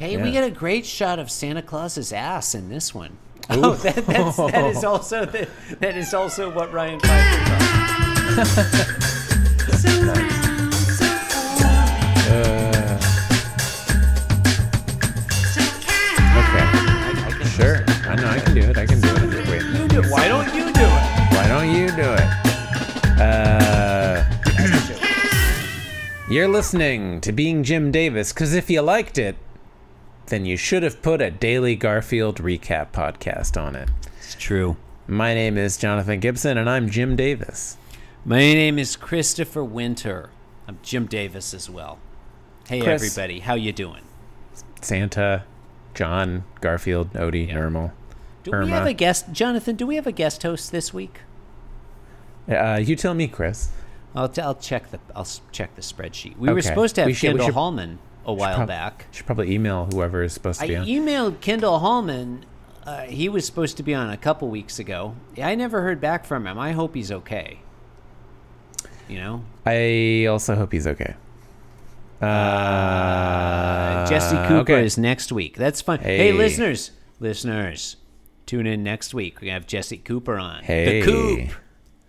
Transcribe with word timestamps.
Hey, 0.00 0.16
we 0.16 0.30
get 0.30 0.44
a 0.44 0.50
great 0.50 0.86
shot 0.86 1.18
of 1.18 1.30
Santa 1.30 1.60
Claus's 1.60 2.10
ass 2.10 2.54
in 2.54 2.70
this 2.70 2.94
one. 2.94 3.18
Oh, 3.50 3.74
that, 3.74 3.96
that's, 4.06 4.36
that 4.38 4.64
is 4.70 4.82
also 4.92 5.26
the, 5.26 5.46
that 5.80 5.94
is 5.94 6.14
also 6.14 6.50
what 6.50 6.72
Ryan 6.72 6.98
Pfeiffer 7.00 7.44
thought. 7.44 8.96
Okay. 16.40 16.64
Sure. 17.44 17.84
I 18.08 18.14
know 18.16 18.28
I 18.28 18.40
can 18.40 18.54
do 18.54 18.62
it. 18.62 18.78
I 18.78 18.86
can 18.86 19.00
do 19.02 19.08
it. 19.08 19.48
Wait. 19.50 20.10
Why 20.10 20.28
don't 20.28 20.46
you 20.54 20.72
do 20.72 20.80
it? 20.80 21.34
Why 21.34 21.46
don't 21.46 21.68
you 21.74 21.88
do 21.88 22.14
it? 22.14 22.28
Uh, 23.20 24.24
you're 26.30 26.48
listening 26.48 27.20
to 27.20 27.32
Being 27.32 27.62
Jim 27.62 27.90
Davis 27.90 28.32
because 28.32 28.54
if 28.54 28.70
you 28.70 28.80
liked 28.80 29.18
it, 29.18 29.36
then 30.30 30.44
you 30.46 30.56
should 30.56 30.82
have 30.82 31.02
put 31.02 31.20
a 31.20 31.30
daily 31.30 31.76
Garfield 31.76 32.36
recap 32.38 32.92
podcast 32.92 33.60
on 33.60 33.76
it. 33.76 33.88
It's 34.18 34.34
true. 34.34 34.76
My 35.06 35.34
name 35.34 35.58
is 35.58 35.76
Jonathan 35.76 36.20
Gibson, 36.20 36.56
and 36.56 36.70
I'm 36.70 36.88
Jim 36.88 37.16
Davis. 37.16 37.76
My 38.24 38.38
name 38.38 38.78
is 38.78 38.96
Christopher 38.96 39.62
Winter. 39.64 40.30
I'm 40.68 40.78
Jim 40.82 41.06
Davis 41.06 41.52
as 41.52 41.68
well. 41.68 41.98
Hey 42.68 42.80
Chris. 42.80 43.02
everybody, 43.02 43.40
how 43.40 43.54
you 43.54 43.72
doing? 43.72 44.02
Santa, 44.80 45.44
John, 45.94 46.44
Garfield, 46.60 47.12
Odie, 47.14 47.50
Nermal. 47.52 47.90
Do 48.44 48.52
we 48.58 48.68
have 48.70 48.86
a 48.86 48.92
guest, 48.94 49.32
Jonathan? 49.32 49.76
Do 49.76 49.86
we 49.86 49.96
have 49.96 50.06
a 50.06 50.12
guest 50.12 50.42
host 50.42 50.70
this 50.72 50.94
week? 50.94 51.20
Uh, 52.48 52.80
you 52.82 52.96
tell 52.96 53.14
me, 53.14 53.26
Chris. 53.28 53.70
I'll, 54.14 54.28
t- 54.28 54.40
I'll 54.40 54.54
check 54.54 54.90
the 54.90 54.98
I'll 55.14 55.26
check 55.52 55.74
the 55.76 55.82
spreadsheet. 55.82 56.36
We 56.36 56.52
were 56.52 56.62
supposed 56.62 56.94
to 56.96 57.02
have 57.02 57.06
We 57.06 57.14
should- 57.14 57.28
we 57.28 57.30
Kendall 57.32 57.46
should- 57.48 57.54
Hallman 57.54 57.98
a 58.24 58.32
while 58.32 58.56
prob- 58.56 58.68
back. 58.68 59.06
Should 59.10 59.26
probably 59.26 59.52
email 59.52 59.88
whoever 59.92 60.22
is 60.22 60.32
supposed 60.32 60.60
to 60.60 60.64
I 60.64 60.68
be 60.68 60.76
on. 60.76 60.86
emailed 60.86 61.40
Kendall 61.40 61.78
Hallman. 61.78 62.44
Uh, 62.84 63.02
he 63.02 63.28
was 63.28 63.44
supposed 63.44 63.76
to 63.76 63.82
be 63.82 63.94
on 63.94 64.10
a 64.10 64.16
couple 64.16 64.48
weeks 64.48 64.78
ago. 64.78 65.14
I 65.40 65.54
never 65.54 65.82
heard 65.82 66.00
back 66.00 66.24
from 66.24 66.46
him. 66.46 66.58
I 66.58 66.72
hope 66.72 66.94
he's 66.94 67.12
okay. 67.12 67.60
You 69.08 69.18
know, 69.18 69.44
I 69.66 70.26
also 70.26 70.54
hope 70.54 70.72
he's 70.72 70.86
okay. 70.86 71.14
Uh, 72.20 74.06
Jesse 74.08 74.36
Cooper 74.48 74.72
okay. 74.74 74.84
is 74.84 74.98
next 74.98 75.32
week. 75.32 75.56
That's 75.56 75.80
fun. 75.80 75.98
Hey. 75.98 76.18
Hey. 76.18 76.32
listeners, 76.32 76.92
listeners, 77.18 77.96
tune 78.46 78.66
in 78.66 78.82
next 78.82 79.14
week. 79.14 79.40
We 79.40 79.48
have 79.48 79.66
Jesse 79.66 79.96
Cooper 79.98 80.38
on. 80.38 80.62
Hey. 80.62 81.00
The 81.00 81.06
Coop. 81.06 81.50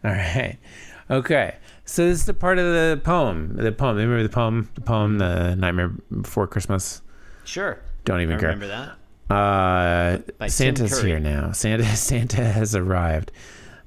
All 0.03 0.11
right. 0.11 0.57
Okay. 1.11 1.55
So 1.85 2.05
this 2.07 2.19
is 2.19 2.25
the 2.25 2.33
part 2.33 2.57
of 2.57 2.65
the 2.65 2.99
poem. 3.03 3.55
The 3.57 3.71
poem. 3.71 3.97
Remember 3.97 4.23
the 4.23 4.29
poem? 4.29 4.69
The 4.75 4.81
poem, 4.81 5.17
The 5.17 5.55
Nightmare 5.55 5.89
Before 6.21 6.47
Christmas? 6.47 7.01
Sure. 7.43 7.79
Don't 8.05 8.21
even 8.21 8.37
I 8.37 8.39
care. 8.39 8.49
remember 8.49 8.67
that. 9.29 9.33
Uh, 9.33 10.47
Santa's 10.47 11.01
here 11.01 11.19
now. 11.19 11.51
Santa 11.51 11.83
Santa 11.95 12.43
has 12.43 12.75
arrived. 12.75 13.31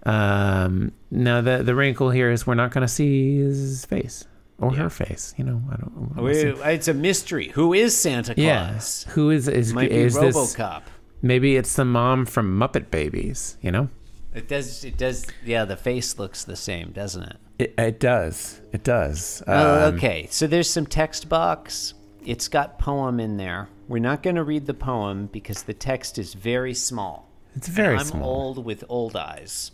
Um, 0.07 0.93
now 1.11 1.41
the 1.41 1.63
the 1.63 1.75
wrinkle 1.75 2.11
here 2.11 2.31
is 2.31 2.47
we're 2.47 2.55
not 2.55 2.71
going 2.73 2.83
to 2.83 2.89
see 2.93 3.39
his 3.39 3.85
face 3.87 4.27
or 4.59 4.71
Yeah. 4.73 4.83
her 4.83 4.91
face. 4.91 5.35
You 5.39 5.45
know, 5.45 5.63
I 5.71 5.77
don't. 5.77 6.17
We- 6.17 6.33
it's 6.73 6.89
a 6.89 6.95
mystery. 6.95 7.49
Who 7.49 7.73
is 7.75 7.97
Santa 7.97 8.35
Yeah. 8.37 8.69
Claus? 8.71 9.07
Who 9.11 9.31
is 9.31 9.49
is 9.49 9.73
Might 9.73 9.91
be 9.91 9.97
is 9.97 10.15
this? 10.15 10.37
RoboCop. 10.37 10.83
Maybe 11.23 11.57
it's 11.57 11.75
the 11.77 11.85
mom 11.87 12.27
from 12.27 12.59
Muppet 12.59 12.91
Babies. 12.91 13.57
You 13.63 13.71
know. 13.73 13.89
It 14.35 14.49
does. 14.49 14.85
It 14.85 14.97
does. 14.97 15.27
Yeah, 15.45 15.65
the 15.65 15.77
face 15.77 16.19
looks 16.19 16.45
the 16.45 16.57
same, 16.57 16.91
doesn't 16.91 17.23
it? 17.23 17.37
It, 17.59 17.75
it 17.79 18.01
does. 18.01 18.61
It 18.73 18.83
does. 18.83 19.43
Oh, 19.47 19.89
Um, 19.89 19.95
okay. 19.95 20.27
So 20.31 20.47
there's 20.47 20.69
some 20.69 20.87
text 20.87 21.29
box. 21.29 21.95
It's 22.25 22.49
got 22.49 22.79
poem 22.79 23.21
in 23.21 23.37
there. 23.37 23.69
We're 23.87 24.01
not 24.01 24.23
going 24.23 24.37
to 24.37 24.43
read 24.45 24.67
the 24.67 24.75
poem 24.75 25.27
because 25.27 25.63
the 25.63 25.75
text 25.75 26.19
is 26.19 26.35
very 26.35 26.75
small. 26.75 27.31
It's 27.55 27.69
very 27.69 27.99
small. 28.01 28.17
I'm 28.23 28.27
old 28.27 28.65
with 28.65 28.83
old 28.89 29.15
eyes. 29.15 29.71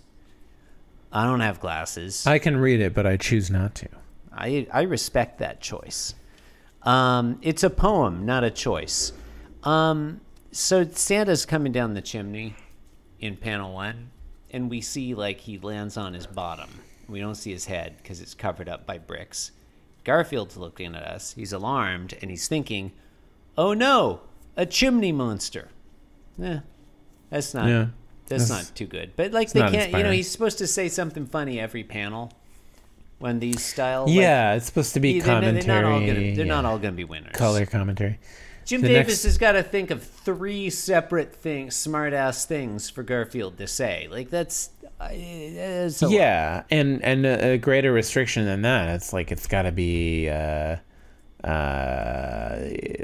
I 1.13 1.25
don't 1.25 1.41
have 1.41 1.59
glasses. 1.61 2.27
I 2.27 2.39
can 2.39 2.57
read 2.57 2.81
it, 2.81 2.93
but 2.93 3.07
I 3.07 3.17
choose 3.17 3.51
not 3.51 3.75
to. 3.77 3.89
I 4.33 4.67
I 4.73 4.83
respect 4.83 5.39
that 5.39 5.61
choice. 5.61 6.15
Um, 6.83 7.39
it's 7.43 7.63
a 7.63 7.71
poem, 7.71 8.25
not 8.27 8.45
a 8.45 8.51
choice. 8.51 9.13
Um, 9.65 10.21
so 10.53 10.85
Santa's 10.85 11.45
coming 11.47 11.73
down 11.73 11.95
the 11.95 12.01
chimney 12.03 12.55
in 13.19 13.37
panel 13.37 13.73
one, 13.75 14.11
and 14.53 14.71
we 14.71 14.81
see 14.81 15.15
like 15.15 15.41
he 15.41 15.59
lands 15.59 15.97
on 15.97 16.15
his 16.15 16.27
bottom. 16.27 16.71
We 17.09 17.21
don't 17.21 17.35
see 17.35 17.53
his 17.53 17.67
head 17.67 17.97
because 17.97 18.21
it's 18.21 18.35
covered 18.35 18.69
up 18.69 18.87
by 18.87 18.99
bricks. 18.99 19.53
Garfield's 20.05 20.57
looking 20.57 20.95
at 20.95 21.03
us. 21.03 21.33
He's 21.35 21.53
alarmed 21.53 22.15
and 22.21 22.31
he's 22.31 22.49
thinking, 22.49 22.93
"Oh 23.59 23.75
no, 23.75 24.23
a 24.57 24.67
chimney 24.67 25.13
monster." 25.13 25.69
Eh, 26.43 26.61
that's 27.31 27.55
not. 27.55 27.69
Yeah. 27.69 27.87
That's, 28.31 28.49
That's- 28.49 28.69
not 28.69 28.77
too 28.77 28.87
good. 28.87 29.13
But 29.17 29.33
like 29.33 29.51
they 29.51 29.61
can't. 29.61 29.93
You 29.93 30.05
know, 30.05 30.13
he's 30.13 30.31
supposed 30.31 30.59
to 30.59 30.67
say 30.69 30.89
something 30.89 31.27
funny 31.27 31.59
every 31.61 31.85
panel. 31.85 32.33
When 33.19 33.39
these 33.39 33.63
style, 33.63 34.07
like, 34.07 34.15
yeah, 34.15 34.55
it's 34.55 34.65
supposed 34.65 34.95
to 34.95 35.01
be 35.01 35.21
commentary. 35.21 35.67
not 35.67 35.85
all 35.85 36.01
gonna, 36.01 36.35
they're 36.35 36.47
not 36.47 36.65
yeah. 36.65 36.71
all 36.71 36.79
going 36.79 36.95
to 36.95 36.97
be 36.97 37.05
winners. 37.05 37.35
color 37.35 37.67
commentary. 37.67 38.19
Jim 38.65 38.83
The 38.83 38.89
Davis 38.89 39.09
next- 39.09 39.23
has 39.25 39.39
got 39.39 39.53
to 39.53 39.63
think 39.63 39.91
of 39.91 40.03
three 40.03 40.71
separate 40.71 41.35
things, 41.35 41.75
smart 41.75 42.13
ass 42.13 42.45
things 42.47 42.89
for 42.91 43.03
Garfield 43.03 43.59
to 43.59 43.67
say. 43.67 44.07
Like 44.11 44.31
that's, 44.31 44.71
that's 44.99 46.03
a 46.03 46.07
lot. 46.07 46.13
yeah, 46.13 46.63
and 46.71 47.03
and 47.03 47.25
a, 47.27 47.53
a 47.53 47.59
greater 47.59 47.93
restriction 47.93 48.45
than 48.45 48.63
that. 48.63 48.95
It's 48.95 49.13
like 49.13 49.33
it's 49.33 49.47
got 49.47 49.63
to 49.63 49.73
be 49.73 50.29
uh, 50.29 50.77
uh, 51.43 52.59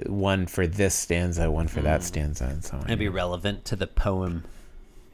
one 0.07 0.47
for 0.47 0.67
this 0.67 0.95
stanza, 0.95 1.51
one 1.51 1.69
for 1.69 1.81
that 1.83 2.03
stanza, 2.03 2.45
and 2.45 2.65
so 2.65 2.77
on. 2.77 2.83
That'd 2.83 2.99
be 2.99 3.09
relevant 3.09 3.65
to 3.67 3.77
the 3.77 3.87
poem. 3.87 4.45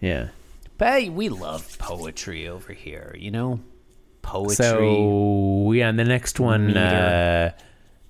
yeah. 0.01 0.29
But 0.79 0.89
hey, 1.03 1.09
we 1.11 1.29
love 1.29 1.79
poetry 1.79 2.49
over 2.49 2.73
here. 2.73 3.15
You 3.17 3.31
know, 3.31 3.61
poetry. 4.23 4.57
So 4.57 5.71
yeah, 5.73 5.89
and 5.89 5.99
the 5.99 6.05
next 6.05 6.41
one, 6.41 6.77
uh, 6.77 7.53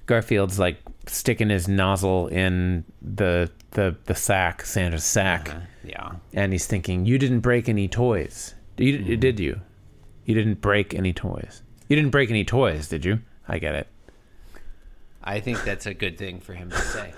Garfield's 0.06 0.58
like 0.58 0.78
sticking 1.06 1.48
his 1.50 1.68
nozzle 1.68 2.28
in 2.28 2.84
the 3.00 3.50
the 3.72 3.96
the 4.04 4.14
sack, 4.14 4.64
Santa's 4.66 5.04
sack, 5.04 5.48
Uh, 5.50 5.60
yeah. 5.84 6.12
and 6.34 6.52
he's 6.52 6.66
thinking, 6.66 7.06
"You 7.06 7.18
didn't 7.18 7.40
break 7.40 7.68
any 7.68 7.88
toys, 7.88 8.54
you, 8.76 9.16
did 9.16 9.40
you? 9.40 9.60
You 10.24 10.34
didn't 10.34 10.60
break 10.60 10.94
any 10.94 11.12
toys. 11.12 11.62
You 11.88 11.96
didn't 11.96 12.10
break 12.10 12.30
any 12.30 12.44
toys, 12.44 12.88
did 12.88 13.04
you? 13.04 13.20
I 13.48 13.58
get 13.58 13.74
it. 13.74 13.86
I 15.24 15.40
think 15.40 15.64
that's 15.64 15.86
a 15.86 15.94
good 15.94 16.18
thing 16.18 16.40
for 16.40 16.54
him 16.54 16.70
to 16.70 16.78
say. 16.80 17.12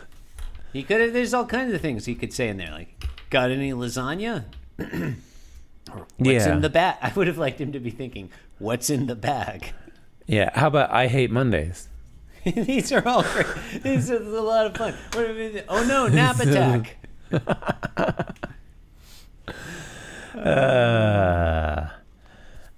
He 0.72 0.82
could 0.82 1.00
have. 1.00 1.12
There's 1.12 1.34
all 1.34 1.46
kinds 1.46 1.72
of 1.74 1.80
things 1.80 2.04
he 2.06 2.14
could 2.14 2.32
say 2.32 2.48
in 2.48 2.56
there, 2.56 2.70
like, 2.70 3.04
"Got 3.30 3.50
any 3.50 3.72
lasagna?" 3.72 4.44
"What's 4.76 5.16
Yeah. 6.18 6.52
in 6.54 6.60
the 6.60 6.70
bag?" 6.70 6.96
I 7.02 7.12
would 7.14 7.26
have 7.26 7.38
liked 7.38 7.60
him 7.60 7.72
to 7.72 7.80
be 7.80 7.90
thinking, 7.90 8.30
"What's 8.58 8.90
in 8.90 9.06
the 9.06 9.14
bag?" 9.14 9.72
Yeah. 10.26 10.50
How 10.58 10.68
about 10.68 10.90
I 10.90 11.06
hate 11.08 11.30
Mondays? 11.30 11.88
These 12.54 12.92
are 12.92 13.06
all 13.06 13.22
great. 13.22 13.46
This 13.82 14.10
is 14.10 14.32
a 14.32 14.40
lot 14.42 14.66
of 14.66 14.76
fun. 14.76 14.94
What 15.12 15.64
oh 15.68 15.84
no, 15.84 16.08
nap 16.08 16.38
attack! 16.40 16.96
Uh, 20.36 21.88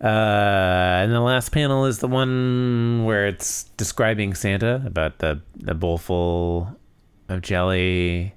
uh, 0.02 0.06
and 0.06 1.10
the 1.12 1.20
last 1.20 1.50
panel 1.52 1.86
is 1.86 1.98
the 2.00 2.06
one 2.06 3.04
where 3.04 3.26
it's 3.26 3.64
describing 3.78 4.34
Santa 4.34 4.82
about 4.86 5.18
the 5.18 5.40
the 5.56 5.74
bowl 5.74 5.96
full 5.98 6.76
of 7.28 7.40
jelly 7.40 8.34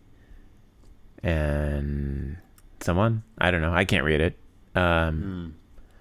and 1.21 2.37
someone. 2.79 3.23
I 3.37 3.51
don't 3.51 3.61
know. 3.61 3.73
I 3.73 3.83
can't 3.85 4.05
read 4.05 4.21
it. 4.21 4.37
Um, 4.73 5.55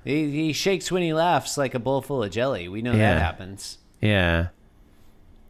He, 0.04 0.30
he 0.30 0.52
shakes 0.52 0.92
when 0.92 1.02
he 1.02 1.12
laughs 1.12 1.58
like 1.58 1.74
a 1.74 1.80
bowl 1.80 2.02
full 2.02 2.22
of 2.22 2.30
jelly. 2.30 2.68
We 2.68 2.80
know 2.82 2.92
Yeah. 2.92 3.14
that 3.14 3.20
happens. 3.22 3.78
Yeah. 4.00 4.48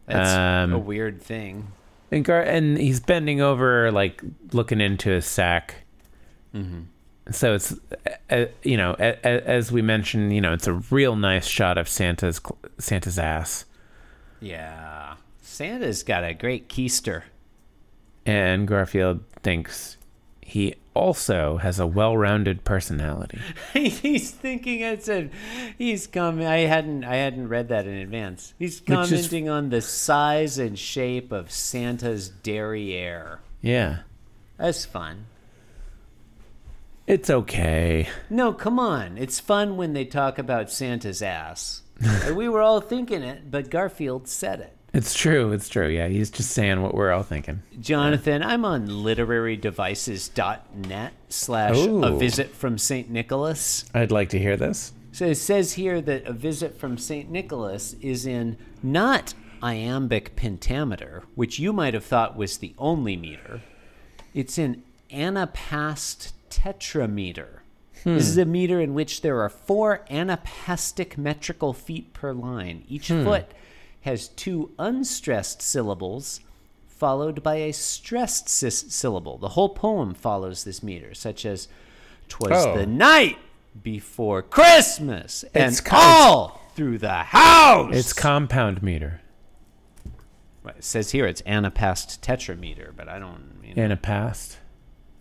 That's 0.09 0.29
Um, 0.31 0.73
a 0.73 0.79
weird 0.79 1.21
thing. 1.21 1.71
And, 2.11 2.25
Gar- 2.25 2.41
and 2.41 2.77
he's 2.77 2.99
bending 2.99 3.39
over, 3.41 3.91
like 3.91 4.21
looking 4.51 4.81
into 4.81 5.09
his 5.09 5.25
sack. 5.25 5.75
So 7.31 7.53
it's, 7.53 7.75
uh, 8.31 8.45
you 8.63 8.75
know, 8.75 8.95
a, 8.99 9.09
a, 9.23 9.47
as 9.47 9.71
we 9.71 9.83
mentioned, 9.83 10.33
you 10.33 10.41
know, 10.41 10.51
it's 10.51 10.65
a 10.65 10.73
real 10.73 11.15
nice 11.15 11.45
shot 11.45 11.77
of 11.77 11.87
Santa's 11.87 12.41
Santa's 12.79 13.19
ass, 13.19 13.65
Yeah, 14.41 15.13
Santa's 15.41 16.01
got 16.01 16.23
a 16.23 16.33
great 16.33 16.67
keister. 16.69 17.21
and 18.25 18.67
Garfield 18.67 19.23
thinks 19.43 19.97
he 20.41 20.73
also 20.99 21.57
has 21.57 21.79
a 21.79 21.87
well-rounded 21.87 22.63
personality. 22.65 23.39
he's 23.73 24.29
thinking 24.31 24.83
I 24.83 24.97
said 24.97 25.31
he's 25.77 26.05
coming. 26.07 26.45
I 26.45 26.59
hadn't 26.59 27.03
I 27.03 27.15
hadn't 27.15 27.47
read 27.47 27.69
that 27.69 27.87
in 27.87 27.95
advance. 27.95 28.53
He's 28.59 28.81
Which 28.81 28.89
is- 28.91 29.07
commenting 29.09 29.49
on 29.49 29.69
the 29.69 29.81
size 29.81 30.57
and 30.59 30.77
shape 30.77 31.31
of 31.31 31.49
Santa's 31.51 32.29
derriere. 32.29 33.39
Yeah, 33.61 33.99
That's 34.57 34.85
fun. 34.85 35.25
it's 37.07 37.29
okay. 37.29 38.07
No, 38.29 38.53
come 38.53 38.79
on. 38.79 39.17
It's 39.17 39.39
fun 39.39 39.77
when 39.77 39.93
they 39.93 40.05
talk 40.05 40.37
about 40.37 40.69
Santa's 40.71 41.21
ass. 41.21 41.81
We 42.33 42.47
were 42.47 42.61
all 42.61 42.79
thinking 42.81 43.23
it, 43.23 43.51
but 43.51 43.69
Garfield 43.69 44.27
said 44.27 44.59
it. 44.61 44.75
It's 44.93 45.13
true. 45.13 45.51
It's 45.51 45.67
true. 45.69 45.87
Yeah, 45.87 46.07
he's 46.07 46.31
just 46.31 46.51
saying 46.51 46.81
what 46.81 46.95
we're 46.95 47.11
all 47.11 47.23
thinking. 47.23 47.61
Jonathan, 47.79 48.43
I'm 48.43 48.65
on 48.65 48.87
literarydevices.net 48.87 51.13
slash 51.29 51.77
Ooh. 51.77 52.03
a 52.03 52.17
visit 52.17 52.49
from 52.49 52.77
St. 52.77 53.09
Nicholas. 53.09 53.85
I'd 53.93 54.11
like 54.11 54.27
to 54.29 54.39
hear 54.39 54.57
this. 54.57 54.91
So 55.11 55.27
it 55.27 55.35
says 55.35 55.73
here 55.73 56.01
that 56.01 56.25
a 56.25 56.33
visit 56.33 56.75
from 56.77 56.97
St. 56.97 57.29
Nicholas 57.29 57.93
is 58.01 58.25
in 58.25 58.57
not 58.81 59.35
iambic 59.61 60.35
pentameter, 60.35 61.23
which 61.35 61.59
you 61.59 61.71
might 61.73 61.93
have 61.93 62.05
thought 62.05 62.37
was 62.37 62.57
the 62.57 62.73
only 62.77 63.17
meter. 63.17 63.61
It's 64.33 64.57
in 64.57 64.83
anapest 65.11 66.31
tetrameter. 66.49 67.59
This 68.05 68.29
is 68.29 68.37
a 68.37 68.45
meter 68.45 68.79
in 68.79 68.93
which 68.93 69.21
there 69.21 69.41
are 69.41 69.49
four 69.49 70.05
anapestic 70.09 71.17
metrical 71.17 71.73
feet 71.73 72.13
per 72.13 72.31
line. 72.31 72.85
Each 72.87 73.09
hmm. 73.09 73.25
foot 73.25 73.47
has 74.01 74.27
two 74.29 74.71
unstressed 74.79 75.61
syllables 75.61 76.39
followed 76.87 77.41
by 77.43 77.55
a 77.55 77.71
stressed 77.71 78.49
sis- 78.49 78.85
syllable. 78.93 79.37
The 79.37 79.49
whole 79.49 79.69
poem 79.69 80.13
follows 80.13 80.63
this 80.63 80.83
meter, 80.83 81.13
such 81.13 81.45
as 81.45 81.67
"Twas 82.27 82.65
Oh. 82.65 82.77
the 82.77 82.85
night 82.85 83.37
before 83.83 84.41
Christmas, 84.41 85.43
and 85.53 85.71
It's 85.71 85.81
all 85.91 86.61
through 86.75 86.97
the 86.97 87.23
house." 87.23 87.95
It's 87.95 88.13
compound 88.13 88.83
meter 88.83 89.21
Right, 90.61 90.75
it 90.77 90.83
says 90.83 91.11
here 91.11 91.25
it's 91.25 91.41
anapest 91.45 92.21
tetrameter, 92.21 92.91
but 92.95 93.07
I 93.07 93.17
don't. 93.17 93.61
You 93.63 93.75
know. 93.75 93.83
in. 93.83 93.97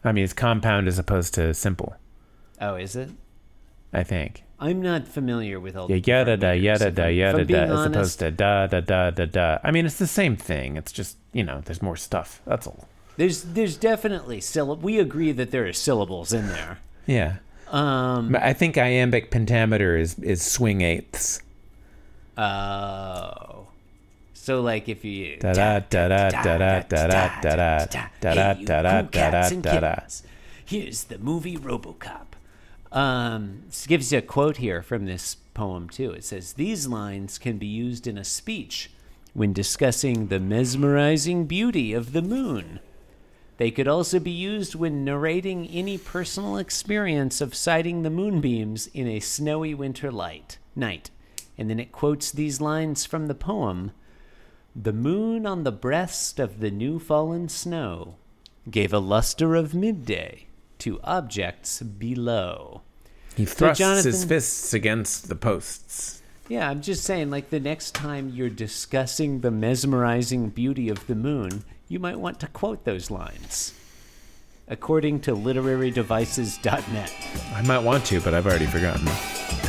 I 0.04 0.12
mean, 0.12 0.24
it's 0.24 0.32
compound 0.32 0.88
as 0.88 0.98
opposed 0.98 1.32
to 1.34 1.54
simple. 1.54 1.94
oh, 2.60 2.74
is 2.74 2.96
it? 2.96 3.10
I 3.92 4.02
think. 4.02 4.42
I'm 4.60 4.82
not 4.82 5.06
familiar 5.06 5.60
with 5.60 5.76
all 5.76 5.88
Yeah, 5.88 5.96
the 5.96 6.10
yada 6.10 6.36
da 6.36 6.50
yada 6.52 6.90
da 6.90 7.06
yada 7.06 7.44
da 7.44 7.62
as 7.62 7.70
honest. 7.70 7.86
opposed 7.94 8.18
to 8.20 8.30
da 8.32 8.66
da 8.66 8.80
da 8.80 9.10
da 9.10 9.24
da. 9.24 9.58
I 9.62 9.70
mean, 9.70 9.86
it's 9.86 9.98
the 9.98 10.06
same 10.08 10.36
thing. 10.36 10.76
It's 10.76 10.90
just 10.92 11.16
you 11.32 11.44
know, 11.44 11.60
there's 11.64 11.80
more 11.82 11.96
stuff. 11.96 12.40
That's 12.44 12.66
all. 12.66 12.88
There's 13.16 13.42
there's 13.42 13.76
definitely 13.76 14.40
syllab. 14.40 14.80
We 14.80 14.98
agree 14.98 15.32
that 15.32 15.50
there 15.52 15.66
are 15.66 15.72
syllables 15.72 16.32
in 16.32 16.48
there. 16.48 16.78
Yeah. 17.06 17.36
Um. 17.68 18.32
But 18.32 18.42
I 18.42 18.52
think 18.52 18.76
iambic 18.78 19.30
pentameter 19.30 19.96
is 19.96 20.18
is 20.18 20.42
swing 20.42 20.80
eighths. 20.80 21.40
Oh. 22.36 23.66
So 24.34 24.60
like 24.62 24.88
if 24.88 25.04
you 25.04 25.36
Da 25.38 25.52
da 25.52 25.80
da 25.80 26.08
da 26.08 26.30
da 26.30 26.42
da 26.42 26.80
da 26.88 27.06
da 27.06 27.06
da 27.06 27.46
da 27.46 27.86
da 27.86 28.34
da 28.34 28.54
Hey, 28.54 28.60
you 28.60 28.66
da 28.66 28.82
da 28.82 29.00
cool 29.02 29.08
cats 29.10 29.48
da 29.50 29.54
and 29.54 29.62
da 29.62 29.80
da. 29.80 29.94
kittens. 29.96 30.22
Here's 30.64 31.04
the 31.04 31.18
movie 31.18 31.56
RoboCop. 31.56 32.27
Um, 32.90 33.64
gives 33.86 34.12
you 34.12 34.18
a 34.18 34.22
quote 34.22 34.58
here 34.58 34.82
from 34.82 35.04
this 35.04 35.36
poem 35.54 35.88
too. 35.88 36.12
It 36.12 36.24
says 36.24 36.54
these 36.54 36.86
lines 36.86 37.38
can 37.38 37.58
be 37.58 37.66
used 37.66 38.06
in 38.06 38.16
a 38.16 38.24
speech 38.24 38.90
when 39.34 39.52
discussing 39.52 40.28
the 40.28 40.40
mesmerizing 40.40 41.46
beauty 41.46 41.92
of 41.92 42.12
the 42.12 42.22
moon. 42.22 42.80
They 43.58 43.70
could 43.70 43.88
also 43.88 44.20
be 44.20 44.30
used 44.30 44.74
when 44.74 45.04
narrating 45.04 45.66
any 45.66 45.98
personal 45.98 46.56
experience 46.56 47.40
of 47.40 47.54
sighting 47.54 48.02
the 48.02 48.10
moonbeams 48.10 48.86
in 48.88 49.06
a 49.06 49.20
snowy 49.20 49.74
winter 49.74 50.10
light 50.10 50.58
night. 50.74 51.10
And 51.58 51.68
then 51.68 51.80
it 51.80 51.92
quotes 51.92 52.30
these 52.30 52.60
lines 52.60 53.04
from 53.04 53.26
the 53.26 53.34
poem 53.34 53.90
The 54.74 54.92
moon 54.92 55.44
on 55.44 55.64
the 55.64 55.72
breast 55.72 56.38
of 56.38 56.60
the 56.60 56.70
new 56.70 56.98
fallen 56.98 57.48
snow 57.48 58.14
gave 58.70 58.92
a 58.92 58.98
luster 58.98 59.54
of 59.54 59.74
midday 59.74 60.47
to 60.80 61.00
objects 61.02 61.80
below. 61.82 62.82
He 63.36 63.44
thrusts 63.44 63.78
his 63.78 64.04
Jonathan- 64.04 64.28
fists 64.28 64.74
against 64.74 65.28
the 65.28 65.34
posts. 65.36 66.22
Yeah, 66.48 66.68
I'm 66.70 66.80
just 66.80 67.04
saying, 67.04 67.30
like, 67.30 67.50
the 67.50 67.60
next 67.60 67.94
time 67.94 68.30
you're 68.30 68.48
discussing 68.48 69.40
the 69.40 69.50
mesmerizing 69.50 70.48
beauty 70.48 70.88
of 70.88 71.06
the 71.06 71.14
moon, 71.14 71.62
you 71.88 71.98
might 71.98 72.18
want 72.18 72.40
to 72.40 72.46
quote 72.46 72.84
those 72.84 73.10
lines. 73.10 73.74
According 74.66 75.20
to 75.20 75.34
literarydevices.net. 75.34 77.12
I 77.54 77.62
might 77.62 77.78
want 77.80 78.04
to, 78.06 78.20
but 78.20 78.34
I've 78.34 78.46
already 78.46 78.66
forgotten. 78.66 79.06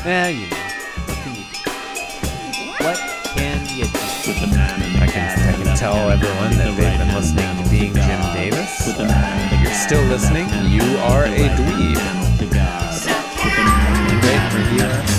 Eh, 0.05 0.29
you 0.29 0.49
know. 0.49 0.57
What 1.05 1.17
can 1.17 1.35
you 1.35 1.43
do? 1.43 2.85
What 2.85 2.97
can 3.35 3.77
you? 3.77 3.85
I 3.85 5.07
can, 5.07 5.39
I 5.39 5.53
can 5.53 5.77
tell 5.77 6.09
everyone 6.09 6.51
that 6.57 6.75
they've 6.77 6.97
been 6.97 7.13
listening 7.15 7.63
to 7.63 7.69
Being 7.69 7.93
Jim 7.93 8.21
Davis. 8.33 8.87
If 8.87 9.61
you're 9.61 9.73
still 9.73 10.03
listening, 10.05 10.47
you 10.69 10.81
are 10.99 11.25
a 11.25 11.49
dweeb. 11.57 12.19
Review 14.55 15.18